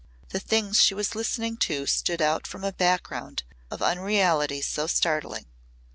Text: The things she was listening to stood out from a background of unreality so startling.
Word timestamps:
The 0.29 0.39
things 0.39 0.81
she 0.81 0.95
was 0.95 1.13
listening 1.13 1.57
to 1.57 1.85
stood 1.85 2.23
out 2.23 2.47
from 2.47 2.63
a 2.63 2.71
background 2.73 3.43
of 3.69 3.83
unreality 3.83 4.59
so 4.63 4.87
startling. 4.87 5.45